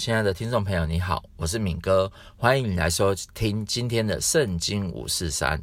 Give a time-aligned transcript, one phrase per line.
[0.00, 5.62] 亲爱的听众朋友，你好，我是敏哥，欢迎你来收听今天的圣经五四三。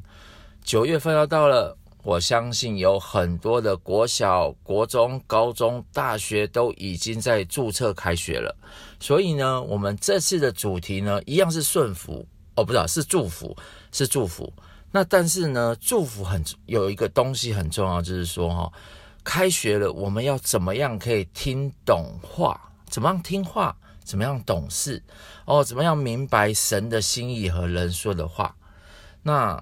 [0.64, 8.56] 九月份要到了，我相信有很多的国小、国中、高中、大学都已经在注册开学了，
[9.00, 12.24] 所以呢，我们这次的主题呢，一样是顺服
[12.54, 13.58] 哦，不是，是祝福，
[13.92, 14.54] 是祝福。
[14.92, 18.72] 那但是呢，祝福很有一个东西很重要，就是说哈，
[19.24, 22.72] 开学了，我们要怎么样可以听懂话？
[22.88, 23.76] 怎么样听话？
[24.08, 25.04] 怎么样懂事？
[25.44, 28.56] 哦，怎么样明白神的心意和人说的话？
[29.22, 29.62] 那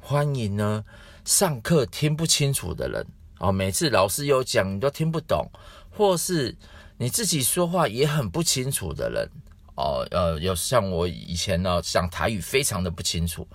[0.00, 0.84] 欢迎呢，
[1.24, 3.06] 上课听不清楚的人
[3.38, 5.48] 哦，每次老师有讲你都听不懂，
[5.90, 6.56] 或是
[6.98, 9.30] 你自己说话也很不清楚的人
[9.76, 13.46] 哦，呃，有像我以前呢讲台语非常的不清楚，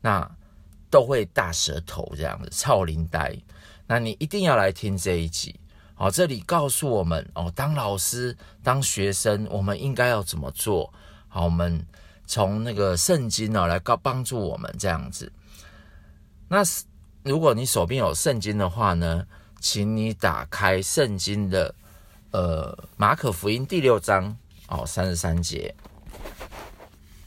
[0.00, 0.30] 那
[0.88, 3.36] 都会大舌头这样子，臭奶呆，
[3.88, 5.58] 那你一定要来听这一集。
[5.98, 10.94] 好，这里告诉我们哦，当老师、当学生，我们应该要怎么做？
[11.26, 11.84] 好，我们
[12.24, 15.32] 从那个圣经呢来告帮助我们这样子。
[16.46, 16.62] 那
[17.24, 19.26] 如果你手边有圣经的话呢，
[19.60, 21.74] 请你打开圣经的
[22.30, 24.36] 呃马可福音第六章
[24.68, 25.74] 哦三十三节，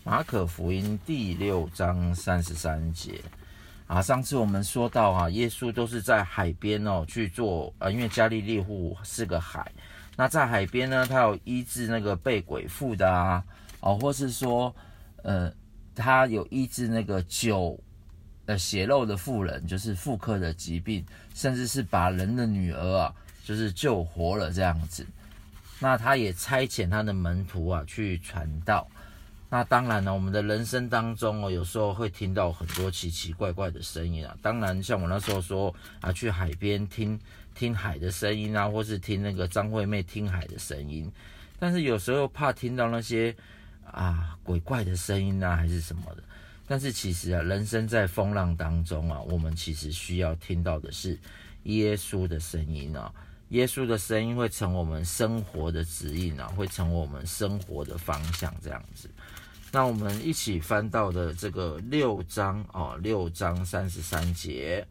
[0.06, 3.22] 马可福音第六章三十三节。
[3.92, 9.70] 啊，上次我们说到啊，耶稣都是在海边哦去做，啊，因为加利利湖是个海，
[10.16, 13.44] 那在海边呢，他有医治那个被鬼附的啊，
[13.82, 14.74] 哦，或是说，
[15.24, 15.52] 呃，
[15.94, 17.78] 他有医治那个酒，
[18.46, 25.06] 呃，血漏的妇人，就是妇科的疾病，甚至是把人的女儿啊，就是救活了这样子。
[25.80, 28.88] 那他也差遣他的门徒啊去传道。
[29.54, 34.34] 那当然了，我们的人生当中哦，有时候会听到很多奇奇怪怪的声音啊。
[34.42, 37.20] 当然，像我那时候说啊，去海边听
[37.54, 41.12] 听海的声音啊，或是听那个张惠妹听海的声音。
[41.60, 43.36] 但是有时候怕听到那些
[43.84, 46.24] 啊鬼怪的声音啊，还是什么的。
[46.66, 51.20] 但是其实啊，人生在风浪当中啊，我们其实需要听到的是
[51.64, 53.14] 耶稣的声音啊。
[53.50, 59.10] 耶稣的声音会成我们生活的指引啊，会成我们生活的方向这样子。
[59.74, 64.86] 那我们一起翻到的这个六章哦，六章三十三节，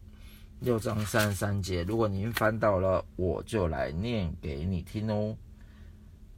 [0.61, 1.83] 六章三十三节。
[1.83, 5.37] 如果您翻到了，我就来念给你听哦。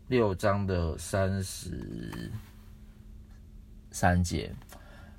[0.08, 2.32] 六章的三十
[3.92, 4.52] 三节，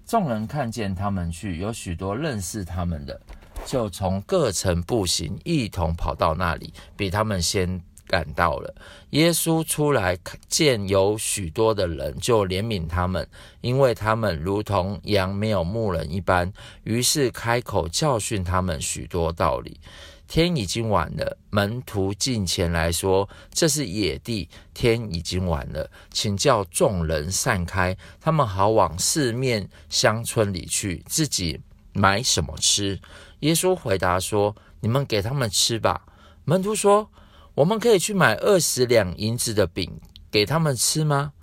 [0.06, 3.22] 众人看见他们去，有许多认识他们的，
[3.66, 7.82] 就从各城步行，一同跑到那里，比他们先。
[8.06, 8.76] 赶到了，
[9.12, 13.28] 耶稣出来见有许多的人，就怜悯他们，
[13.62, 16.52] 因为他们如同羊没有牧人一般。
[16.84, 19.80] 于是开口教训他们许多道理。
[20.28, 31.60] 天已经晚了，门徒进前来说：“这是野地，天已经晚了，请叫众人散开，他们好往四面乡村里去，自己
[31.94, 33.00] 买什么吃。”
[33.42, 36.06] 耶稣回答说：“你们给他们吃吧。”
[36.46, 37.10] 门徒说。
[37.56, 39.92] 我们可以去买二十两银子的饼
[40.32, 41.34] 给他们吃吗？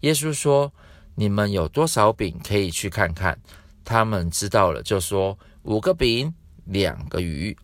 [0.00, 0.72] 耶稣说
[1.14, 3.38] ：“你们有多少饼，可以去看看。”
[3.84, 6.32] 他们知道了，就说：“五个饼，
[6.64, 7.56] 两个鱼。”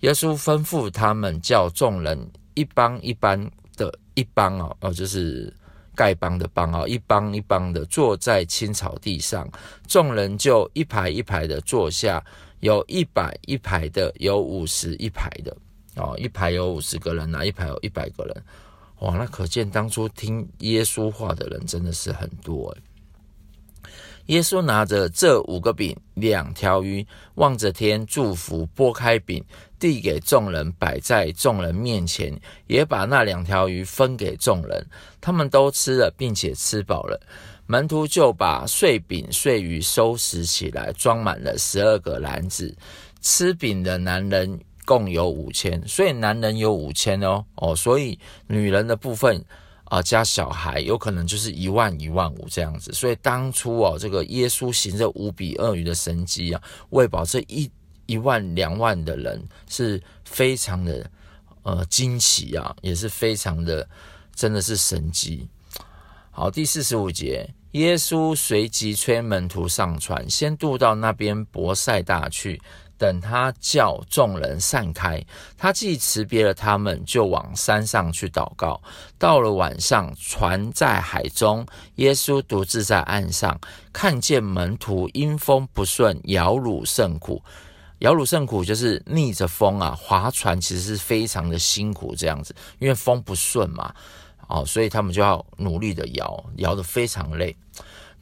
[0.00, 5.52] 耶稣吩咐他们叫众人一帮一帮的，一帮哦哦，就是
[5.96, 9.48] 丐帮的帮哦，一帮一帮的坐在青草地上。
[9.86, 12.22] 众人就一排一排的坐下，
[12.60, 15.56] 有一百一排的，有五十一排的。
[15.96, 18.44] 哦，一排有五十个人啊，一排有一百个人，
[19.00, 22.74] 哇，那可见当初听耶稣话的人真的是很多。
[24.26, 29.44] 耶稣拿着这五个饼、两条鱼，望着天祝福，拨开饼，
[29.78, 32.32] 递给众人，摆在众人面前，
[32.68, 34.86] 也把那两条鱼分给众人，
[35.20, 37.20] 他们都吃了，并且吃饱了。
[37.66, 42.74] 门徒就把碎饼、碎鱼收拾起来，装满了十二个篮子。
[43.20, 44.58] 吃饼的男人。
[44.92, 49.42] 共有五千，所以男人有五千哦哦，所以女人的部分
[49.84, 52.92] 啊、加小孩有可能就是一万一万五这样子。
[52.92, 57.70] 所以当初哦，这个耶稣行这五比二鱼的神迹啊，喂饱这一
[58.04, 61.10] 一万两万的人是非常的
[61.62, 63.88] 呃惊奇啊，也是非常的
[64.34, 65.48] 真的是神迹。
[66.30, 72.60] 好，第四十五节，耶稣随即催门徒上船，先渡到那边伯赛大去。
[72.98, 75.24] 等他叫众人散开，
[75.58, 78.80] 他既辞别了他们，就往山上去祷告。
[79.18, 81.66] 到了晚上，船在海中，
[81.96, 83.60] 耶稣独自在岸上，
[83.92, 87.42] 看见门徒因风不顺，摇櫓甚苦。
[87.98, 93.94] 摇櫓甚苦就是逆着风啊，划船其实是非常的辛苦这样子，因为风不顺嘛。
[94.48, 97.56] 哦，所以他们就要努力的摇，摇得非常累。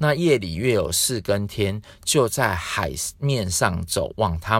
[0.02, 4.58] 那夜里约有四更天，就在海面上走，往他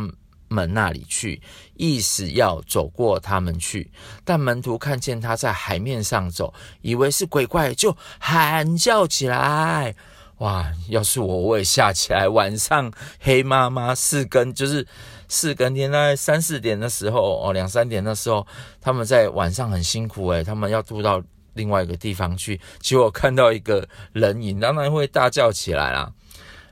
[0.48, 1.40] 们那里去，
[1.74, 3.90] 意思要走过他们去。
[4.22, 6.52] 但门徒看见他在海面上走，
[6.82, 9.96] 以为是鬼怪，就喊叫起来。
[10.40, 10.70] 哇！
[10.88, 12.28] 要是我，我也吓起来。
[12.28, 14.86] 晚上黑妈妈四更，就是
[15.26, 18.46] 四更天，大概三四点的时候，哦，两三点的时候，
[18.78, 21.22] 他们在晚上很辛苦诶，他们要渡到
[21.54, 26.12] 另外一个地方去，结果看到一个人影，当然会大叫起来啦。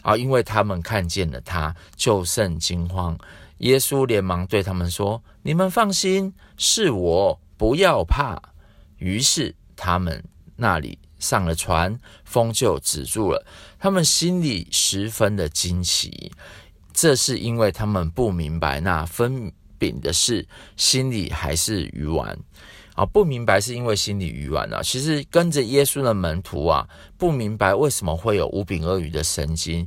[0.02, 3.18] 啊，因为他们看见了他，就甚惊慌。
[3.58, 8.40] 耶稣连忙对他们说：“你们放心，是我，不要怕。”
[8.98, 10.24] 于是他们
[10.56, 10.98] 那里。
[11.18, 13.44] 上了船，风就止住了。
[13.76, 16.30] 他们心里十分的惊奇，
[16.92, 20.46] 这是因为他们不明白那分饼的事，
[20.76, 22.38] 心里还是鱼丸
[22.98, 23.06] 啊。
[23.06, 24.82] 不明白是因为心里鱼丸啊。
[24.82, 26.86] 其实跟着耶稣的门徒啊，
[27.16, 29.86] 不明白为什么会有五饼二鱼的神经。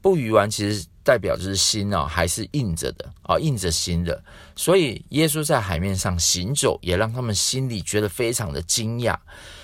[0.00, 4.20] 不鱼丸其实代表就是心啊，还是硬着的啊，硬着心的。
[4.56, 9.16] 所以耶稣在海面上行走，也让他们心里觉得非常的惊讶。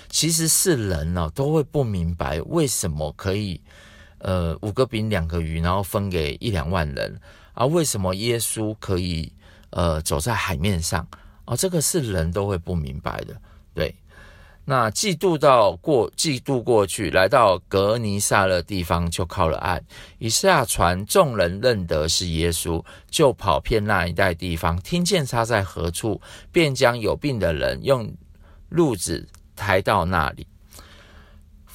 [0.07, 3.61] 其实是人呢、都会不明白为什么可以，
[4.19, 7.19] 呃，五个饼两个鱼，然后分给一两万人，
[7.53, 9.31] 啊、为什么耶稣可以，
[9.71, 11.05] 呃，走在海面上？
[11.49, 13.35] 哦，这个是人都会不明白的。
[13.73, 13.95] 对，
[14.65, 19.83] 那既渡到过，既渡过去，来到格尼撒勒地方，就靠了岸。
[20.19, 28.13] 一下船，众人认得是耶稣，就跑遍那一带地方，听见他在何处，便将有病的人用
[28.71, 29.27] 褥子。
[29.55, 30.47] 抬到那里，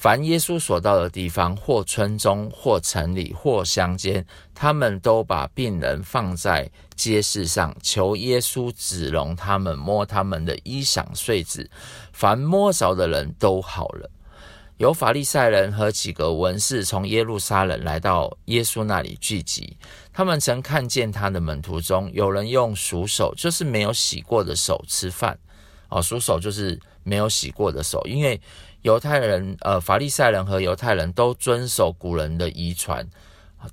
[0.05, 4.23] 凡耶稣所到的地方，或村中，或城里，或乡间，
[4.53, 11.67] 他们都把病人放在街市上，求耶稣指容他们摸他们的衣裳睡子。
[12.13, 14.07] 凡摸着的人都好了。
[14.77, 19.75] 有法利赛人和几个文士从耶路撒冷来到耶稣那里聚集，
[20.13, 25.39] 他们曾看见他的门徒中有人用鼠手，就是没有洗过的手吃饭。
[25.89, 26.79] 哦，鼠手就是。
[27.07, 28.41] 没有洗过的手，因为
[28.85, 33.03] 犹太人、呃，法利赛人和犹太人都遵守古人的遗传，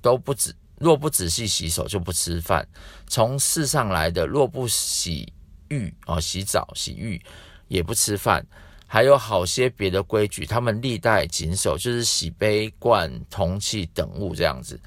[0.01, 2.67] 都不仔若不仔细洗手就不吃饭。
[3.05, 5.31] 从世上来的若不洗
[5.69, 7.21] 浴哦，洗澡洗浴
[7.67, 8.43] 也不吃饭。
[8.87, 14.79] 还有好些别的规矩，他们历代谨守，就是洗杯罐、铜器等物这样子。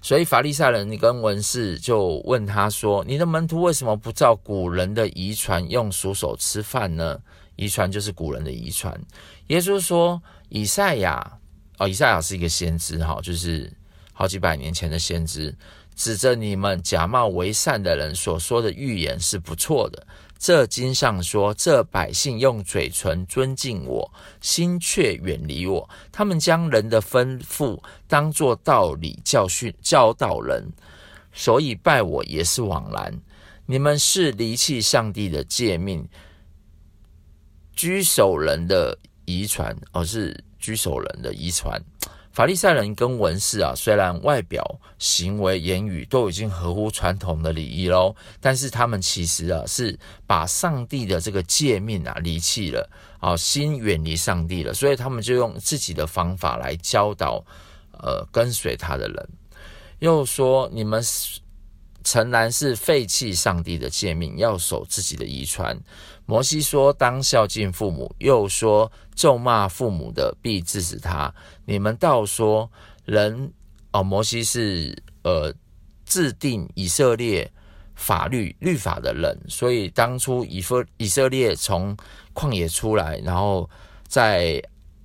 [0.00, 7.18] 所以法利赛人跟文士就问他说：“你的门徒为什么不照古人的遗传用鼠手吃饭呢？”
[7.56, 8.98] 遗传就是古人的遗传。
[9.48, 11.38] 耶稣说：“以赛亚，
[11.78, 13.72] 哦，以赛亚是一个先知，哈，就是
[14.12, 15.54] 好几百年前的先知，
[15.94, 20.06] 指着你们假冒为善的人所说的预言是不错的。
[20.38, 24.12] 这经上说，这百姓用嘴唇尊敬我，
[24.42, 25.88] 心却远离我。
[26.12, 30.62] 他们将人的吩咐当作道理教训教导人，
[31.32, 33.18] 所以拜我也是枉然。
[33.64, 36.06] 你们是离弃上帝的诫命。”
[37.76, 41.80] 居首人的遗传，而、哦、是居首人的遗传。
[42.32, 44.62] 法利赛人跟文士啊，虽然外表、
[44.98, 52.90] 行为、言语都已经合乎传统的礼仪喽，但是他们其实啊，是把上帝的这个诫命啊离弃了，
[53.20, 57.42] 啊，心远离上帝了，所以他们就用自己的方法来教导，
[57.92, 59.28] 呃，跟随他的人。
[60.00, 61.02] 又说你们
[62.04, 65.74] 诚然是废弃上帝的诫命，要守自己的遗传。
[66.26, 71.32] 摩西说：“当孝敬父母。”又说：“咒骂父母的，必治死他。”
[71.64, 72.68] 你们倒说
[73.04, 73.52] 人
[73.92, 75.54] 哦，摩西是呃
[76.04, 77.48] 制定以色列
[77.94, 81.96] 法律律法的人，所以当初以色以色列从
[82.34, 83.70] 旷野出来，然后
[84.08, 84.60] 在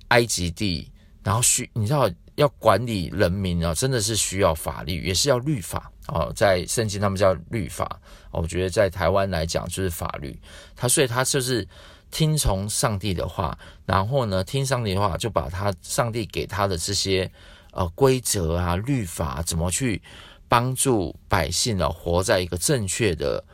[0.08, 0.90] 埃及地，
[1.22, 5.91] 然后需你知道要管理人民啊，真的是需要法律，也是要律法。
[6.08, 8.00] 哦，在圣经他们叫律法，
[8.32, 10.36] 我觉得在台湾来讲就是法律。
[10.74, 11.66] 他所以他就是
[12.10, 13.56] 听从上帝的话，
[13.86, 17.30] 然后呢，听上帝的话，就把他上帝给他的这些
[17.70, 20.02] 呃规则啊、律法，怎么去
[20.48, 23.44] 帮助百姓呢，活在一个正确的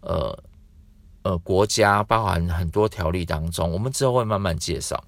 [0.00, 0.36] 呃
[1.22, 5.02] 呃国家，包含很多条例当中，我们之后会慢慢介绍。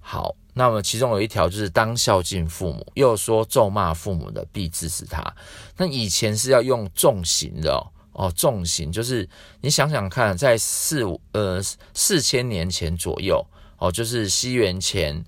[0.00, 0.34] 好。
[0.58, 5.22] 那么其中有一条就是当孝敬父母，又说咒骂父母的必治死他。
[5.76, 9.28] 那以前是要用重刑的哦，哦重刑就是
[9.60, 11.60] 你想想看，在四五呃
[11.92, 13.46] 四千年前左右
[13.76, 15.22] 哦，就是西元前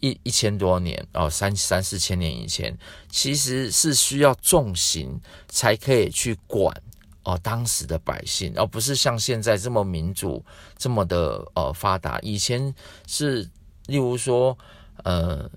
[0.00, 2.76] 一一千多年哦，三三四千年以前，
[3.08, 6.76] 其实是需要重刑才可以去管
[7.22, 10.44] 哦当时的百姓，而不是像现在这么民主
[10.76, 12.18] 这么的呃发达。
[12.18, 12.74] 以前
[13.06, 13.48] 是
[13.92, 14.56] 例如说
[15.04, 15.48] 呃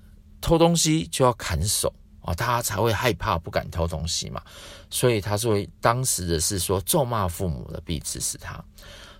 [0.42, 1.90] 偷东西就要砍手
[2.20, 4.42] 啊，大家才会害怕不敢偷东西嘛。
[4.90, 8.62] 所以他说当时的是说咒骂父母的必治死他。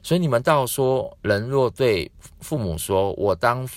[0.02, 2.08] 所以你们倒说，人若对
[2.40, 3.68] 父母说：“我当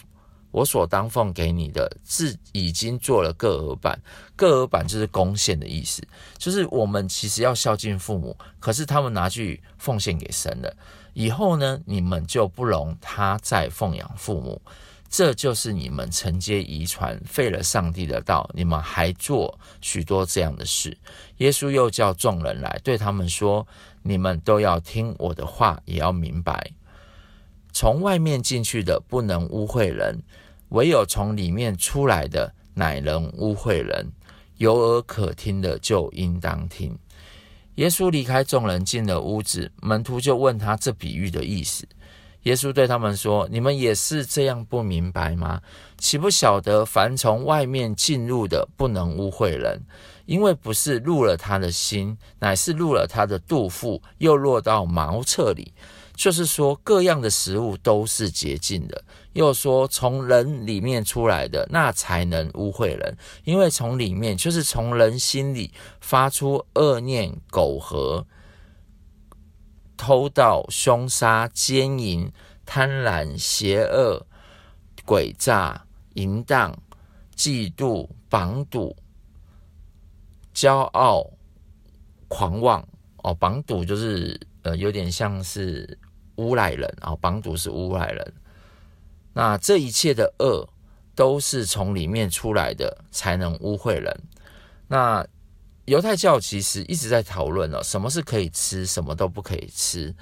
[0.51, 4.00] 我所当奉给你的，是已经做了各额版。
[4.36, 6.03] 各额版就是贡献的意思，
[6.38, 10.72] 就是我们其实要孝敬父母，可是他们拿去奉献给神了。
[11.13, 14.62] 以后呢，你们就不容他再奉养父母，
[15.09, 18.49] 这就是你们承接遗传，废了上帝的道。
[18.53, 20.95] 你们还做许多这样的事。”
[21.37, 23.67] 耶稣又叫众人来，对他们说。
[24.01, 26.71] 你们都要听我的话，也要明白，
[27.73, 30.23] 从外面进去的不能污秽人，
[30.69, 34.09] 唯有从里面出来的乃能污秽人。
[34.55, 36.97] 有耳可听的就应当听。
[37.75, 41.85] 耶稣离开众人，进了屋子，门徒就问他这比喻的意思。
[42.43, 45.62] 耶稣对他们说：“你们也是这样不明白吗？
[45.98, 49.81] 岂不晓得凡从外面进入的，不能污秽人？”
[50.25, 55.74] 因为不是入了他的心，乃是入了他的肚腹，又落到茅厕里。
[56.15, 59.03] 就是说，各样的食物都是洁净的。
[59.34, 63.17] 又说，从人里面出来的，那才能污秽人。
[63.43, 68.27] 因为从里面，就是从人心里发出恶念、苟合、
[70.00, 72.32] 偷盗、凶杀、奸淫、
[72.65, 74.25] 贪婪、邪恶、
[75.06, 76.74] 诡诈、淫荡、
[77.36, 78.96] 嫉妒、绑赌。
[80.53, 81.29] 骄傲、
[82.29, 82.88] 狂妄
[83.24, 86.00] 哦，绑堵就是呃，有点像是
[86.36, 88.34] 诬赖人啊，绑堵是诬赖人。
[89.34, 90.65] 那这一切的恶
[91.13, 94.18] 都是从里面出来的，才能污秽人。
[94.88, 95.27] 那
[95.89, 100.15] 犹太教其实一直在讨论哦，什么是可以吃，什么都不可以吃。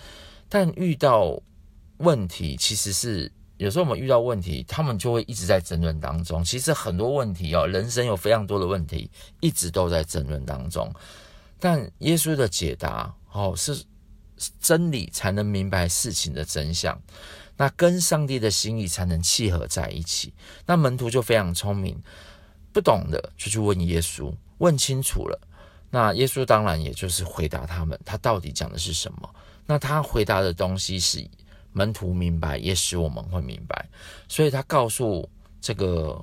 [0.48, 1.38] 但遇到
[1.98, 3.32] 问题，其实是。
[3.58, 6.44] 有时候我们遇到问题，他们就会一直在争论当中。
[6.44, 9.10] 其实很多问题哦，人生有非常多的问题，
[9.40, 10.94] 一直都在争论当中。
[11.60, 13.84] 但耶稣的解答哦，是
[14.62, 16.96] 真理才能明白事情的真相，
[17.58, 20.32] 那跟上帝的心意才能契合在一起。
[20.68, 22.00] 那门徒就非常聪明，
[22.72, 25.47] 不懂的就去问耶稣，问清楚了。
[25.98, 29.28] 那耶稣当然也就是回答他们，他到底讲的是什么？
[29.66, 31.28] 那他回答的东西是。
[31.74, 33.88] 门徒明白，也使我们会明白。
[34.28, 35.30] 所以他告诉
[35.62, 36.20] 这个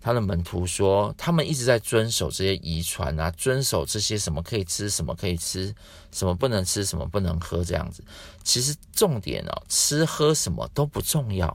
[0.00, 5.74] 他的门徒说，他们一直在遵守这些遗传啊，遵守这些什么可以吃，什么可以吃，
[6.12, 8.02] 什么不能吃，什么不能喝这样子。
[8.42, 11.54] 其实重点哦，吃喝什么都不重要，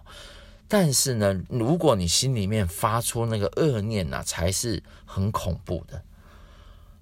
[0.67, 5.99] 但是呢，如果你心里面发出那个恶念啊，才是很恐怖的。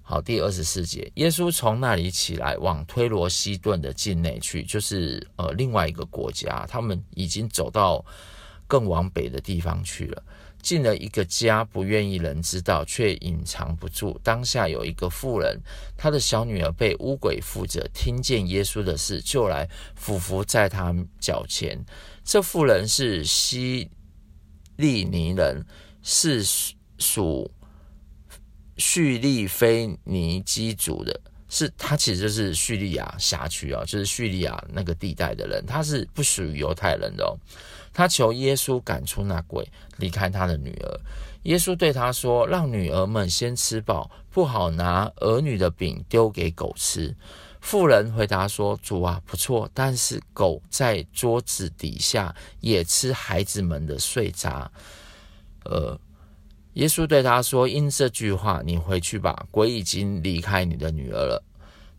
[0.06, 8.04] 好，第二十四节，耶稣从那里起来，往推罗西顿的境内去，就是呃另外一个国家，他们已经走到
[8.66, 10.22] 更往北的地方去了。
[10.60, 14.20] 进了一个家，不愿意人知道，却隐藏不住。
[14.22, 15.58] 当下有一个妇人，
[15.96, 21.82] 她的小女儿被污鬼附着，听见耶稣的事，就来俯伏在他脚前。
[22.22, 23.90] 这妇人是希
[24.76, 25.64] 利尼人，
[26.02, 26.44] 是
[26.98, 27.50] 属。
[28.76, 37.36] 叙利腓尼基族的，是他其实就是叙利亚辖区啊，就是叙利亚那个地带的人，他是不属于犹太人的。
[37.92, 39.64] 他求耶稣赶出那鬼，
[39.98, 41.00] 离开他的女儿。
[41.44, 47.14] 耶稣对他说：“让女儿们先吃饱，不好拿儿女的饼丢给狗吃。”
[47.60, 54.68] 妇人回答说：“主啊，不错，但是狗在桌子底下也吃孩子们的碎渣。”
[55.64, 55.96] 呃。
[56.74, 59.46] 耶稣对他说：“因这句话，你回去吧。
[59.50, 61.42] 鬼已经离开你的女儿了。”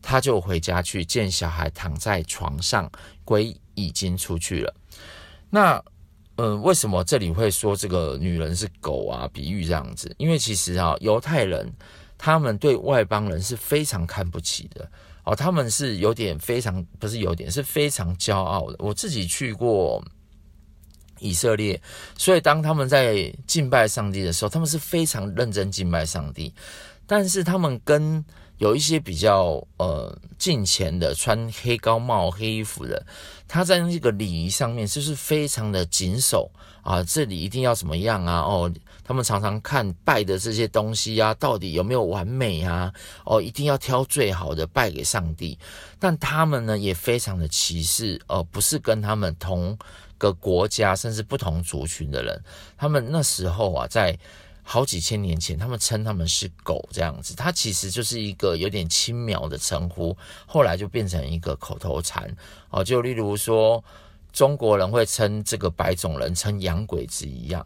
[0.02, 2.88] 他就回家去，见小孩躺在床上，
[3.24, 4.74] 鬼已经出去了。
[5.50, 5.82] 那，
[6.36, 9.28] 嗯、为什么这里会说这个女人是狗啊？
[9.32, 11.72] 比喻这样子，因为其实啊，犹太人
[12.16, 14.88] 他们对外邦人是非常看不起的
[15.24, 18.76] 哦，他们是有点非常，不是有点，是非常骄傲的。
[18.78, 20.04] 我自己去过。
[21.18, 21.80] 以色列，
[22.16, 26.52] 所以当他们在敬拜上帝的时候，他们是非常认真敬拜上帝。
[27.06, 28.24] 但是他们跟
[28.58, 33.04] 有一些比较呃近前的，穿黑高帽、黑衣服的，
[33.46, 36.50] 他在那个礼仪上面就是非常的谨守
[36.82, 38.40] 啊，这里一定要怎么样啊？
[38.40, 38.72] 哦，
[39.06, 42.92] 他们常常看拜的这些东西啊，到底有没有完美啊？
[43.24, 45.56] 哦，一定要挑最好的拜给上帝。
[46.00, 49.78] 但他们呢，也非常的歧视，呃，不是跟他们同
[50.18, 52.42] 个国家甚至不同族群的人，
[52.76, 54.18] 他们那时候啊，在
[54.64, 62.28] 好几千年前，他们称他们是狗这样子，它其实就是一个有点轻描的称呼，后来就变成一个口头禅
[62.70, 62.82] 哦。
[62.82, 63.82] 就例如说，
[64.32, 67.64] 中国人会称这个白种人称洋鬼子一样。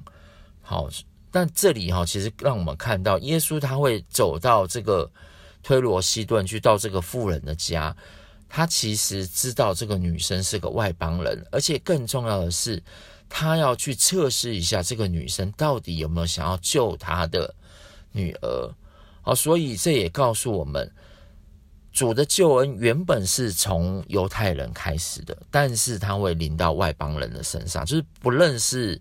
[0.61, 0.89] 好，
[1.31, 5.11] 但这里哈，其实让我们看到耶稣他会走到这个
[5.63, 7.95] 推罗西顿去到这个妇人的家。
[8.53, 12.83] 他其实知道这个女生是个外邦人，而且更重要的是，
[13.29, 17.55] 他要去测试一下这个女生到底有没有想要救他的
[18.11, 18.75] 女儿。
[19.23, 20.93] 好，所以这也告诉我们，
[21.93, 29.01] 主的救恩原本是从犹太人开始的，但是他会临到外邦人的身上，就是不认识。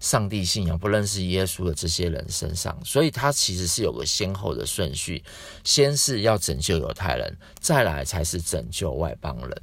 [0.00, 5.22] 上帝信仰不认识耶稣的这些人身上，所以他其实是有个先后的顺序，
[5.62, 9.62] 先是要拯救犹太人，再来才是拯救外邦人。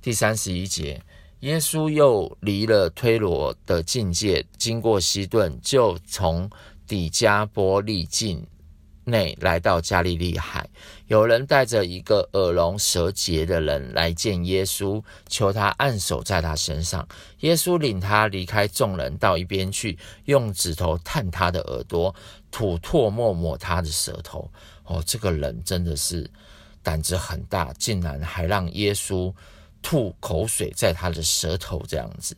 [0.00, 1.02] 第三十一节，
[1.40, 6.48] 耶稣又离了推罗的境界，经过西顿，就从
[6.86, 8.46] 底加波利境
[9.04, 10.68] 内来到加利利海，
[11.08, 17.06] 有人带着一个耳聋舌结的人来见耶稣，求他按手在他身上。
[17.40, 22.14] 耶稣领他离开众人，到一边去，用指头探他的耳朵，
[22.52, 24.48] 吐唾沫抹他的舌头。
[24.84, 26.30] 哦，这个人真的是
[26.80, 29.34] 胆子很大，竟然还让耶稣
[29.82, 32.36] 吐口水在他的舌头，这样子。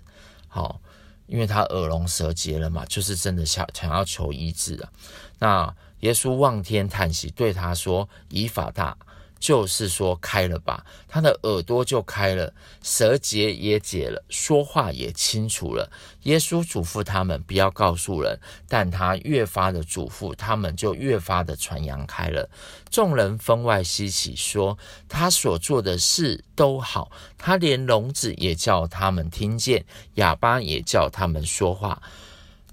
[0.49, 0.81] 好，
[1.27, 4.91] 因为他耳聋舌结了嘛，就是真的想想要求医治啊。
[5.39, 5.77] 那。
[6.05, 8.95] 耶稣望天叹息，对他说：“以法大，
[9.41, 15.91] 就是说开了吧。”他的耳朵就开了，舌结也解了，说话也清楚了。
[16.25, 22.51] 耶稣嘱咐他们不要告诉人，但他越发的嘱咐，他们就越发的传扬开了。
[22.91, 24.77] 众人分外稀奇，说
[25.09, 32.03] 他所做的事都好，他连聋子也叫他们听见，哑巴也叫他们说话。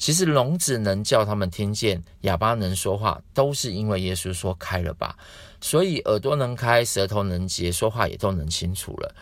[0.01, 5.15] 其实聋子能叫他们听见，哑巴能说话，都是因为耶稣说开了吧。
[5.62, 9.15] 所以耳朵能开，舌头能结，说话也都能清楚了。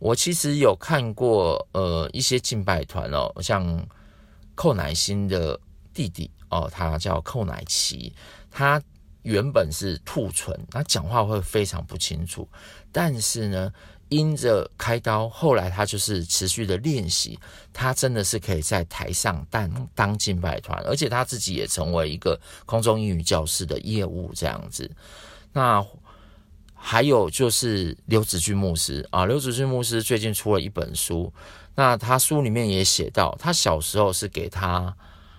[0.00, 3.86] 我其实有看过呃一些敬拜团哦，像
[4.56, 5.56] 寇乃馨的
[5.94, 8.12] 弟弟哦，他叫寇乃奇，
[8.50, 8.82] 他
[9.22, 12.48] 原本是兔唇，他讲话会非常不清楚，
[12.90, 13.72] 但是呢。
[14.08, 17.38] 因着开刀，后来他就是持续的练习，
[17.72, 24.88] 他真的是可以在台上当当敬拜团，而且他自己也成为一个空中英语教室的业务这样子。
[25.52, 25.84] 那
[26.74, 31.32] 还有就是刘子俊牧师啊，刘子俊牧师最近出了一本书，
[31.74, 34.96] 那他书里面也写到，他小时候是给他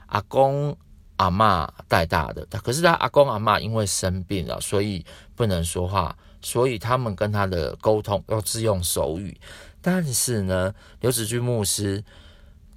[0.08, 0.78] 阿公
[1.16, 6.18] 阿嬷带大的，可是他阿公阿嬷因为生病了，所以不能说话。
[6.48, 9.38] 所以他们跟他的沟通要是用手语，
[9.82, 12.02] 但是呢，刘子君牧师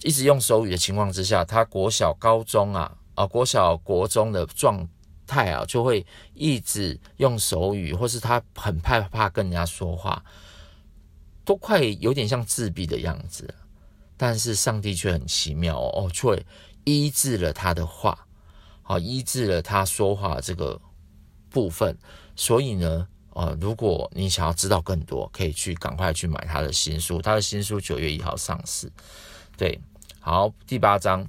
[0.03, 4.89] 一直用手语的情况之下，他国小、高中啊，啊，国小、国中的状
[5.25, 6.05] 态啊，就会
[6.35, 10.21] 一直用手语，或是他很害怕跟人家说话，
[11.45, 13.55] 都快有点像自闭的样子。
[14.17, 16.45] 但是上帝却很奇妙哦，却
[16.83, 18.27] 医治了他的话，
[18.83, 20.81] 好，医治了他说话这个
[21.51, 21.97] 部分。
[22.35, 23.07] 所以呢。
[23.33, 27.23] 呃，如果你想要知道更多，可以去赶快去买他的新书。
[27.23, 28.91] 他的新书九月一号上市。
[29.57, 29.79] 对，
[30.19, 31.27] 好，第八章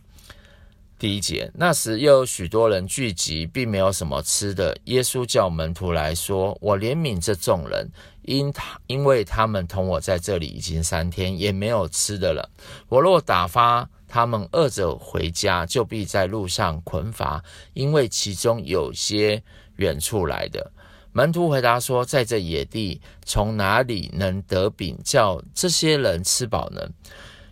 [0.98, 4.78] 第一节，那时又有许多人聚集，并没有什么吃的。
[4.86, 7.88] 耶稣叫门徒来说：“我怜悯这众人，
[8.24, 12.50] 因他因为他们同我在这里已经三天，也没有吃的了。
[12.88, 19.42] 我若打发他们饿着回家，就必在路上困乏，因为其中有些
[19.76, 20.72] 远处来的。”
[21.14, 26.82] 门徒回答说：“在这野地，从哪里能得饼叫这些人吃饱呢？”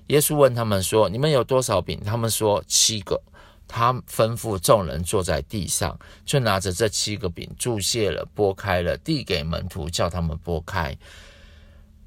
[0.08, 3.22] 耶稣问他们说：“你们有多少饼？”他们说：“七个。”
[3.68, 5.96] 他吩咐众人坐在地上，
[6.26, 10.98] 就拿着这七个饼，祝谢了，擘开了，递给门徒，叫他们擘开。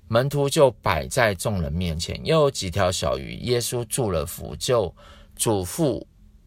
[0.09, 2.21] 门徒就摆在众人面前。
[2.25, 4.93] 又有几条小鱼，耶稣祝了福，就
[5.37, 6.05] 嘱咐，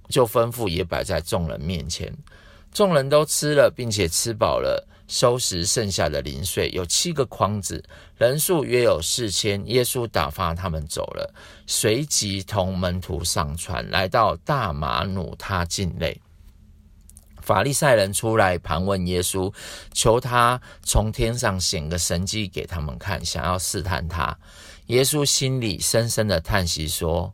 [0.09, 2.13] 就吩咐，也摆在众人面前。
[2.73, 4.85] 众人都吃了，并且吃饱了。
[5.07, 7.83] 收拾剩下的零碎，有七个筐子，
[8.17, 9.65] 人数约有四千。
[9.67, 11.33] 耶稣打发他们走了，
[11.67, 16.19] 随即同门徒上船，来到大马努他境内。
[17.41, 19.53] 法利赛人出来盘问耶稣，
[19.93, 24.35] 求他从天上显个神迹给他们看，想要试探他。
[24.87, 27.33] 耶稣心里深深的叹息说。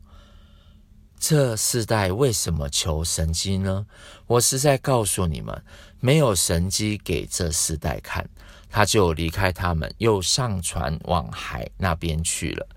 [1.22, 3.86] 这世代为什么求神机呢？
[4.26, 5.64] 我实在告诉你们，
[6.00, 8.28] 没有神机给这世代看。
[8.72, 12.68] 他就离开他们，又上船往海那边去了。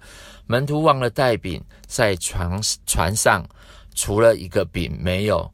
[0.47, 3.43] 门徒忘了带饼，在船船上
[3.95, 5.51] 除了一个饼没有。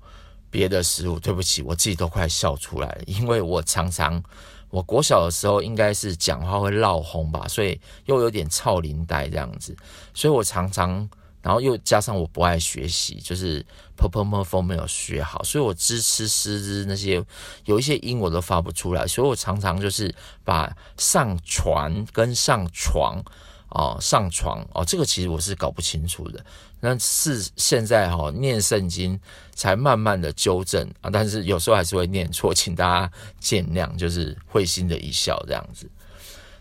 [0.51, 4.21] 别的食物，对不起，我自己都快笑出来了，因为我常常，
[4.69, 9.77] 我国小的时候应该是讲话会闹红吧，所以又有点操林呆这样子，
[10.13, 11.09] 所以我常常，
[11.43, 13.65] 然后又加上我不爱学习，就是
[13.97, 17.25] p u r p l e m o r p o 没有学好，所以我支持师资那些
[17.65, 23.23] 有一些音我都发不出来，所以我常常就是把上传跟上床
[23.71, 26.45] 哦，上床哦，这个其实我是搞不清楚的。
[26.83, 29.21] 那是现在哈、哦、念圣经
[29.55, 35.91] 才慢慢的纠正啊，但是有时候还是会念错，请大家见谅，就是会心的一笑这样子。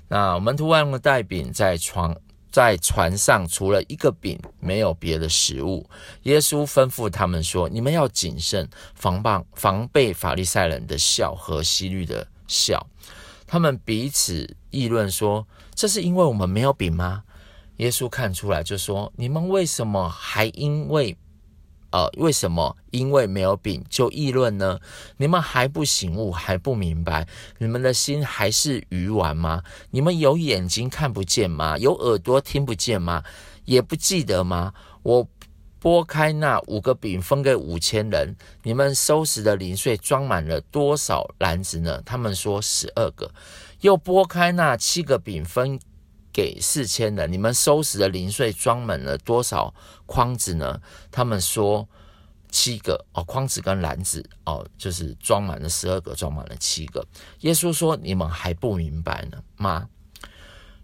[0.09, 2.15] 那门徒万用的带饼在床
[2.51, 5.89] 在船上，除了一个饼，没有别的食物。
[6.23, 12.85] 耶稣吩咐他们说：“你们要谨慎，防棒防备法利赛人的笑和希律的笑。”
[13.45, 15.47] 他们彼此议论说。
[15.75, 17.23] 这是因为我们没有饼吗？
[17.77, 21.15] 耶稣看出来就说：“你们为什么还因为，
[21.91, 24.79] 呃，为什么因为没有饼就议论呢？
[25.17, 27.27] 你们还不醒悟，还不明白？
[27.57, 29.63] 你们的心还是鱼丸吗？
[29.91, 31.77] 你们有眼睛看不见吗？
[31.77, 33.23] 有耳朵听不见吗？
[33.65, 34.73] 也不记得吗？
[35.03, 35.27] 我
[35.79, 42.01] 拨开那五个饼分给五千人，你们收拾的零碎装满了多少篮子呢？
[42.05, 43.31] 他们说十二个。”
[43.81, 45.79] 又拨开那七个饼分
[46.31, 49.73] 给四千人，你们收拾的零碎装满了多少
[50.05, 50.81] 筐子呢？
[51.11, 51.87] 他们说
[52.49, 57.05] 七个哦，筐子跟篮子哦，就是装满了十二个，装满了七个。
[57.41, 59.87] 耶稣说：“你们还不明白呢吗？”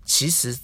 [0.05, 0.57] 其实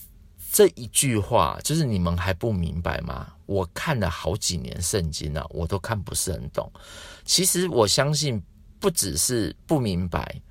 [0.51, 3.33] 这一句话就是你们还不明白吗？
[3.45, 6.71] 我看了好几年圣经了，我都看不是很懂。
[7.25, 8.41] 其实我相信，
[8.79, 10.41] 不只是不明白。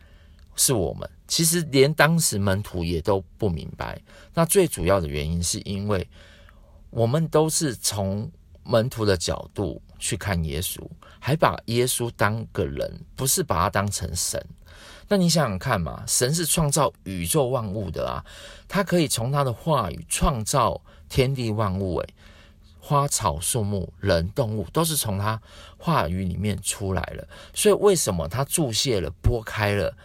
[0.57, 3.97] 是我们其实连当时门徒也都不明白。
[4.35, 6.07] 那最主要的原因是因为
[6.91, 8.29] 我们都是从
[8.65, 10.81] 门徒的角度去看耶稣，
[11.21, 14.45] 还把耶稣当个人，不是把他当成神。
[15.07, 18.25] 那你想想看嘛，神是创造宇宙万物的啊，
[18.67, 22.15] 他可以从他的话语创造天地万物，诶，
[22.81, 25.41] 花草树木、人动物都是从他
[25.79, 27.29] 话语里面出来了。
[27.55, 29.97] 所以为什么他注谢了、拨开了？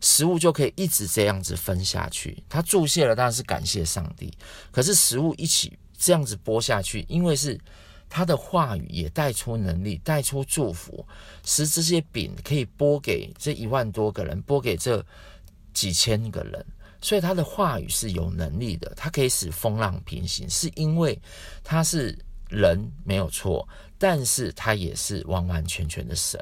[0.00, 2.42] 食物就可以一直这样子分下去。
[2.48, 4.32] 他注谢了，当然是感谢上帝。
[4.70, 7.58] 可是食物一起这样子播下去，因为是
[8.08, 11.06] 他的话语也带出能力，带出祝福，
[11.44, 15.04] 使这些饼可以播给这一万多个人，播给这
[15.72, 16.64] 几千个人。
[17.00, 21.20] 所以他的话语是有能力的，他可以使风浪平行，是因为
[21.62, 23.68] 他是人没有错。
[24.00, 26.40] 但是他也是完完全全的神，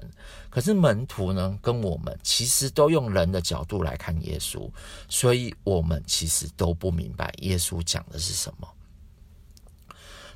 [0.51, 4.71] 可是门徒呢，跟我们其实都用人的角度来看耶稣，
[5.09, 8.69] 所以我们其实都不明白耶稣讲的是什么。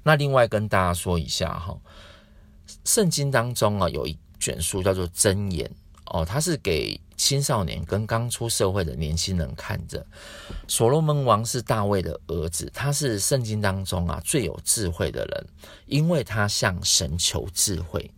[0.02, 1.78] 那另外跟大家说一下哈，
[2.86, 5.68] 圣经当中啊有一卷书叫做《箴言》。
[6.10, 10.04] 哦，他是给青少年跟刚出社会的年轻人看着。
[10.68, 15.46] 所罗门王是大卫的儿子，他是圣经当中啊最有智慧的人，
[15.86, 18.10] 因为他向神求智慧。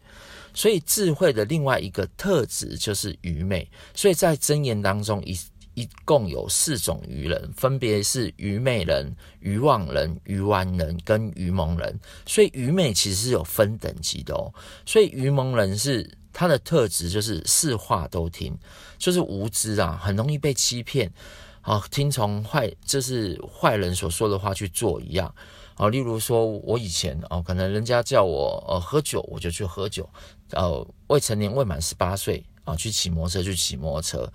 [0.54, 3.66] 所以智慧的另外一个特质就是愚昧。
[3.94, 5.38] 所以在箴言当中一
[5.74, 11.98] 一共有四种愚人，分别是愚昧人、愚妄人、愚顽人跟愚蒙人。
[12.26, 14.52] 所以愚昧其实是有分等级的哦。
[14.86, 16.18] 所以愚蒙人是。
[16.34, 18.56] 他的特质就是是话都听，
[18.96, 21.12] 就是无知啊，很容易被欺骗，
[21.60, 25.34] 啊，听从坏就是坏人所说的话去做一样，
[25.74, 30.08] 啊，例如说我以前哦，可能人家叫我呃喝酒，我就去喝酒，
[30.52, 34.32] 呃，未成年未满十八岁啊，去骑摩托车去骑摩托车，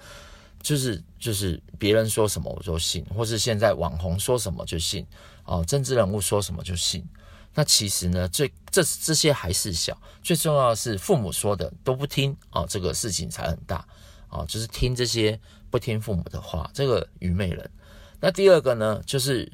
[0.68, 5.08] 就是就是别人说什么我就信，或是现在网红说什么就信，
[5.46, 7.08] 哦，政治人物说什么就信。
[7.54, 13.78] 那其实呢，最这这些还是小，最重要的是父母说的都不听啊、哦，这个事情才很大
[14.28, 17.72] 啊、哦，就是听这些不听父母的话，这个愚昧人。
[18.20, 19.50] 那第二个呢，就是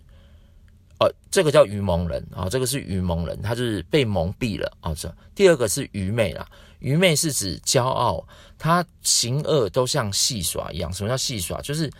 [0.99, 4.95] 呃、这个叫愚蒙人啊、这个是愚蒙人，他就是被蒙蔽了啊。
[4.95, 6.49] 这、第二个是愚昧啦，
[6.79, 8.25] 愚昧是指骄傲，
[8.63, 10.91] 他行恶都像戏耍一样。
[10.93, 11.59] 什么叫戏耍？
[11.61, 11.91] 就是。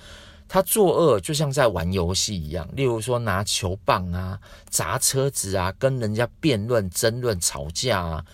[0.46, 8.26] 他作恶就像在玩游戏一样，例如说拿球棒啊、砸车子啊、跟人家辩论、争论、吵架啊。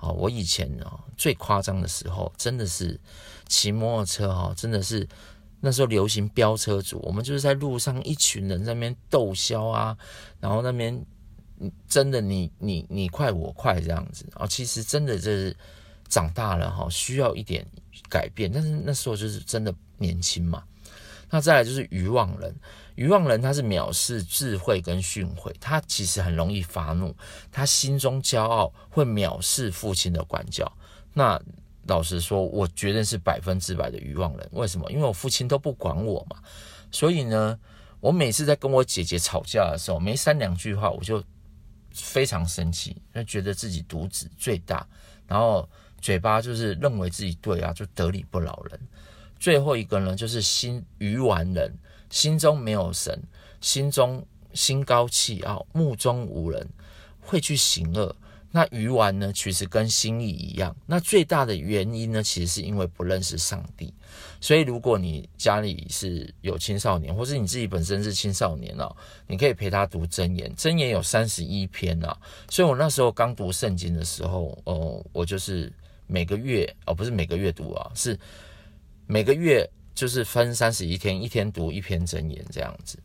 [0.00, 2.98] 哦，我以前哦最夸张的时候，真的是
[3.46, 5.06] 骑摩托车哈，真的是
[5.60, 9.96] 那时候流行飙车族，我们就是在路上一群人在那边斗枭啊，
[10.40, 11.00] 然后那边
[11.86, 15.56] 真的你你你快我快这样子啊，其实真的就是
[16.08, 17.66] 长大了哈，需要一点
[18.08, 20.62] 改变，但是那时候就是真的年轻嘛。
[21.30, 22.54] 那再来就是愚妄人，
[22.94, 27.14] 愚妄人他是藐视智慧跟训诲，他其实很容易发怒，
[27.52, 30.70] 他心中骄傲，会藐视父亲的管教。
[31.12, 31.38] 那
[31.86, 34.48] 老实说，我绝对是百分之百的愚妄人。
[34.52, 34.90] 为什么？
[34.90, 36.38] 因为我父亲都不管我嘛。
[36.90, 37.58] 所以呢，
[38.00, 41.22] 我每次在跟我姐姐吵架的时候，没三两句话，我就
[41.92, 44.86] 非常生气，就觉得自己独子最大，
[45.26, 45.68] 然后
[46.00, 48.80] 嘴巴就是认为自己对啊，就得理不饶人。
[49.38, 51.72] 最后一个呢，就是心愚顽人，
[52.10, 53.22] 心中没有神，
[53.60, 56.68] 心中心高气傲，目中无人，
[57.20, 58.14] 会去行恶。
[58.50, 60.74] 那愚顽呢，其实跟心意一样。
[60.86, 63.92] 那最大的原因呢，其实是因为不认识上帝。
[64.40, 68.90] 所以，如果你家里是有青少年，或是你自己本身是青少年哦，
[69.26, 70.50] 你可以陪他读箴言。
[70.56, 72.16] 箴言有三十一篇啊。
[72.48, 75.70] 所以我那时候刚读圣经的时候，哦，我就是
[76.08, 78.18] 每个月哦，不是每个月读啊，是
[79.06, 82.98] 每个月就是分三十一天，一天读一篇箴言这样子。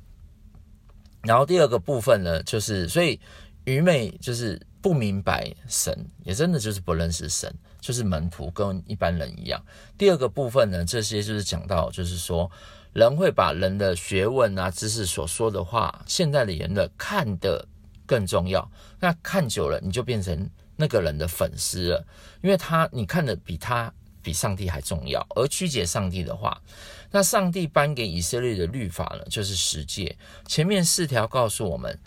[1.22, 3.20] 然后第二个部分呢，就是所以
[3.66, 4.60] 愚昧就是。
[4.84, 9.66] 不明白神，也真的就是不认识神，就是门徒跟一般人一样。
[9.98, 12.52] 第二个部分呢，这些就是讲到，就是说
[12.92, 17.66] 人会把人的学问啊、知识所说的话，现在的人的看得
[18.06, 18.70] 更重要。
[19.00, 22.06] 那看久了，你就变成那个人的粉丝了，
[22.42, 26.62] 因为他你看的比他比上帝还重要，而曲解上帝的话。
[27.12, 32.00] 那上帝颁给以色列的律法呢，就是十诫，前面四条告诉我们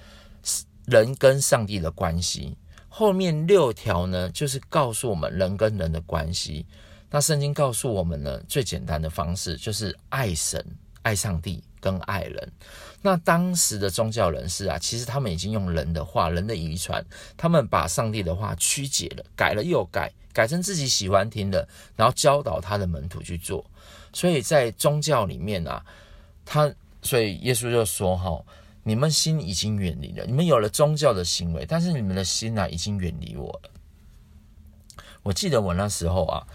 [0.86, 2.56] 人跟上帝的关系。
[2.88, 6.66] 后面六条呢，就是告诉我们人跟人的关系。
[7.10, 10.64] 那圣经告诉我们呢，最简单的方式就是爱神、
[11.06, 12.52] 爱上帝跟爱人。
[13.00, 17.04] 那当时的宗教人士啊，其实他们已经用人的话、人的遗传，
[17.36, 23.64] 他们把上帝的话曲解了，改了又改，改成自己喜欢听的，然后教导他的门徒去做。
[24.12, 25.84] 所以在宗教里面啊，
[26.44, 28.42] 他所以耶稣就说：“哈。”
[28.88, 33.70] 你们心已经远离了，你们有了宗教的行为，但是你们的心、啊，已经远离我了。
[35.24, 36.46] 我记得我那时候啊，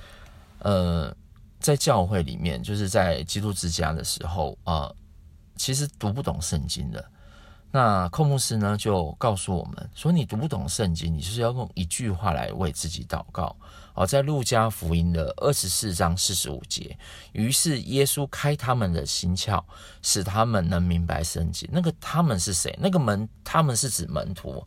[0.60, 1.14] 呃，
[1.62, 4.94] 在教会里面，就是在基督之家的时候、呃，
[5.56, 7.06] 其实读不懂圣经的。
[7.74, 13.56] 那寇牧师呢，就告诉我们说：“你读不懂圣经，你就是要用一句话来为自己祷告。”
[13.96, 16.98] 哦，在路加福音的二十四章四十五节，
[17.32, 19.64] 于是耶稣开他们的心窍，
[20.02, 21.70] 使他们能明白圣经。
[21.72, 22.78] 那个他们是谁？
[22.82, 24.62] 那个门，他们是指门徒。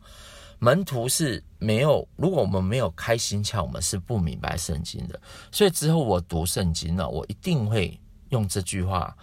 [0.59, 5.19] 门徒是没有，如果我们没有开心窍，我们是不明白圣经的。
[5.51, 9.15] 所以之后我读圣经了，我一定会用这句话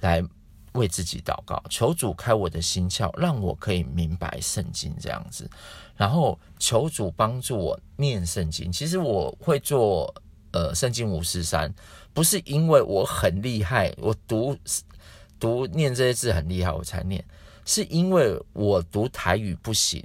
[0.00, 0.22] 来
[0.72, 5.48] 为自己祷告，求主开我的心窍，让我可以明白圣经这样子。
[5.96, 8.72] 然后求主帮助我念圣经。
[8.72, 10.12] 其实我会做
[10.50, 11.72] 呃圣经五十三，
[12.12, 14.56] 不是因为我很厉害，我读
[15.38, 17.24] 读念这些字很厉害我才念，
[17.64, 20.04] 是因为我读台语不行，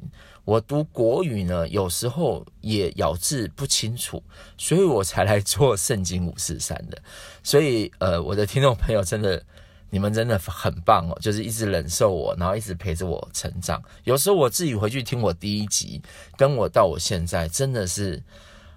[0.49, 4.23] 我读国语呢有时候也咬字不清楚，
[4.57, 6.97] 所以我才来做圣经五四三的。
[7.43, 9.43] 所以呃，我的听众朋友真的。
[9.91, 13.81] 你们真的很棒哦，就是一直忍受我，然后一直陪着我成长。
[14.03, 15.99] 有时候我自己回去听我第一集，
[16.37, 18.21] 跟我到我现在，真的是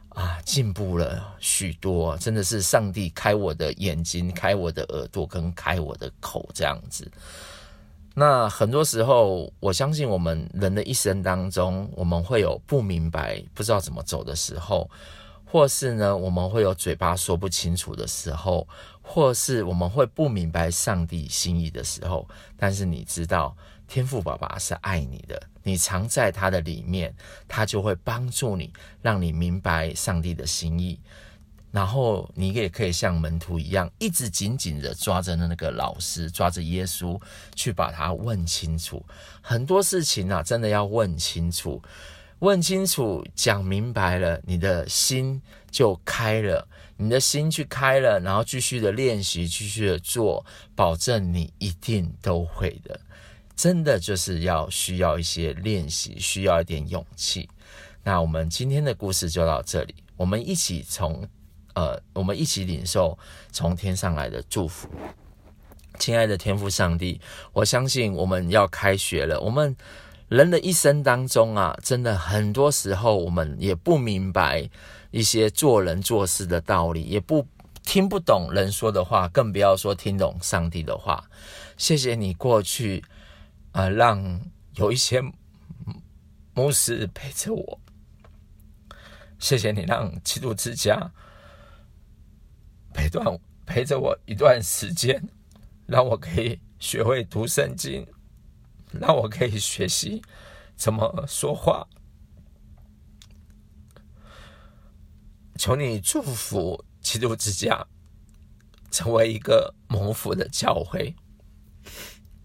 [0.08, 7.06] 啊进步了许多，真的是上帝开我的眼睛，开我的耳朵，跟开我的口这样子。
[8.14, 14.90] 那很多时候，我相信我们人的一生当中，我们会有不明白、不知道怎么走的时候。
[15.44, 18.66] 或是呢，我们会有嘴巴说不清楚的时候，
[19.02, 22.26] 或是我们会不明白上帝心意的时候。
[22.56, 23.54] 但是你知道，
[23.86, 27.14] 天赋爸爸是爱你的，你藏在他的里面，
[27.46, 28.72] 他就会帮助你，
[29.02, 30.98] 让你明白上帝的心意。
[31.72, 37.20] 然后你也可以像门徒一样，一直紧紧的抓着那个老师，抓着耶稣，
[37.56, 39.04] 去把他问清楚。
[39.40, 41.82] 很多事情啊，真的要问清楚。
[42.40, 53.00] 问清楚，讲明白了，你的心就开了，你的心去开了，然后继续的练习，继续的做，保证你一定都会的。
[53.54, 57.48] 真的就是要需要一些练习，需要一点勇气。
[58.02, 61.24] 那我们今天的故事就到这里，我们一起从
[61.74, 63.18] 呃，我们一起领受
[63.50, 64.88] 从天上来的祝福。
[65.98, 67.20] 亲爱的天父上帝，
[67.52, 69.76] 我相信我们要开学了，我们。
[70.28, 74.66] 人的一生当中啊，真的很多时候我们也不明白
[75.10, 77.46] 一些做人做事的道理，也不
[77.82, 81.22] 听不懂人说的话，更不要说听懂上帝的话。
[81.76, 83.04] 谢谢你过去
[83.72, 84.40] 啊、让
[84.76, 85.22] 有一些
[86.54, 87.78] 牧师陪着我。
[89.38, 91.12] 谢谢你让基督之家
[92.92, 93.24] 陪段
[93.66, 95.22] 陪着我一段时间，
[95.86, 98.06] 让我可以学会读圣经。
[99.00, 100.22] 让我可以学习
[100.76, 101.88] 怎么说话。
[105.56, 107.86] 求你祝福基督之家，
[108.90, 111.16] 成为一个蒙福的教会。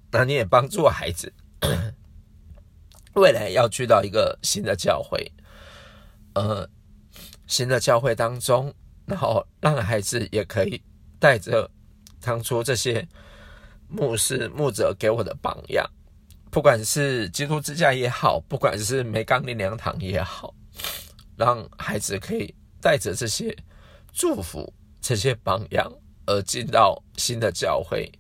[0.09, 1.33] 那你也帮助孩子，
[3.15, 5.29] 未来要去到一个新的教会，
[6.33, 6.69] 呃，
[7.45, 8.73] 新的教会当中，
[9.07, 10.79] 然后让孩子也可以
[11.17, 11.67] 带着
[12.21, 13.07] 当初这些
[13.87, 15.83] 牧师牧者给我的榜样，
[16.51, 20.53] 不管是基督之家也好，不管是美港灵粮堂也好，
[21.35, 23.57] 让孩子可以带着这些
[24.13, 25.91] 祝福、这些榜样
[26.27, 28.11] 而进到新的教会，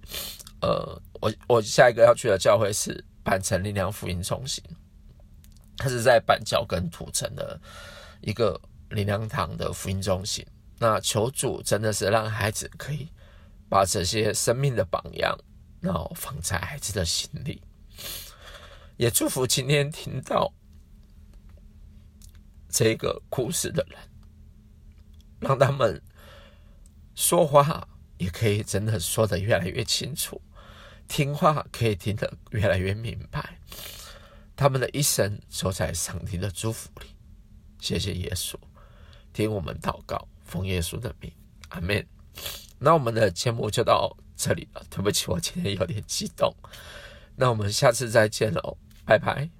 [0.61, 0.99] 呃。
[1.19, 4.63] 我我下一个要去的教会是板城灵粮福音中心，
[5.75, 7.59] 它是在板桥跟土城的
[8.21, 10.45] 一个林粮堂的福音中心。
[10.79, 13.09] 那求主真的是让孩子可以
[13.69, 15.37] 把这些生命的榜样，
[15.81, 17.61] 然后放在孩子的心里，
[18.95, 20.53] 也祝福今天听到
[22.69, 23.99] 这个故事的人，
[25.39, 26.01] 让他们
[27.15, 27.87] 说话
[28.17, 30.41] 也可以真的说得越来越清楚。
[31.07, 33.57] 听话可以听得越来越明白，
[34.55, 37.07] 他们的一生走在上帝的祝福里。
[37.79, 38.55] 谢谢耶稣，
[39.31, 41.31] 听我们祷告，奉耶稣的名，
[41.69, 42.03] 阿门。
[42.79, 46.53] 那我们的节目就到这里了，对不起，我今天有点激动。
[47.35, 49.56] 那我们下次再见喽，拜拜。